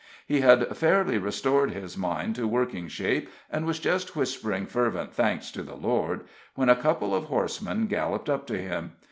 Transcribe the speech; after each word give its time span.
He 0.25 0.41
had 0.41 0.75
fairly 0.75 1.19
restored 1.19 1.69
his 1.69 1.95
mind 1.95 2.33
to 2.33 2.47
working 2.47 2.87
shape, 2.87 3.29
and 3.51 3.67
was 3.67 3.77
just 3.77 4.15
whispering 4.15 4.65
fervent 4.65 5.13
thanks 5.13 5.51
to 5.51 5.61
the 5.61 5.75
Lord, 5.75 6.21
when 6.55 6.69
a 6.69 6.75
couple 6.75 7.13
of 7.13 7.25
horsemen 7.25 7.85
galloped 7.85 8.27
up 8.27 8.47
to 8.47 8.57
him. 8.57 8.93